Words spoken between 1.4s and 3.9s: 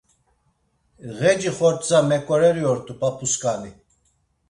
xordza meǩoreri ort̆u p̌ap̌uskani.